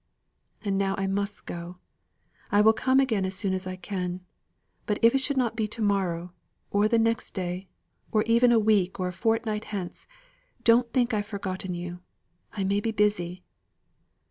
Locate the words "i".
0.97-1.05, 2.51-2.59, 3.67-3.75, 12.51-12.63